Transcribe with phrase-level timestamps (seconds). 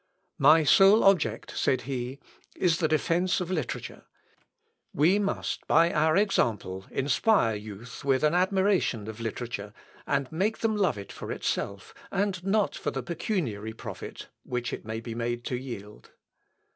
[0.39, 2.17] "My sole object," said he,
[2.55, 4.05] "is the defence of literature;
[4.95, 9.73] we must, by our example, inspire youth with an admiration of literature,
[10.07, 14.85] and make them love it for itself, and not for the pecuniary profit which it
[14.85, 16.09] may be made to yield.